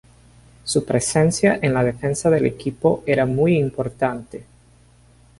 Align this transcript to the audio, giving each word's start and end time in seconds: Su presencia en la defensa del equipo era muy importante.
Su 0.63 0.83
presencia 0.83 1.59
en 1.61 1.75
la 1.75 1.83
defensa 1.83 2.31
del 2.31 2.47
equipo 2.47 3.03
era 3.05 3.27
muy 3.27 3.55
importante. 3.55 4.43